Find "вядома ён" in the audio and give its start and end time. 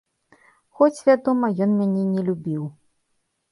1.09-1.77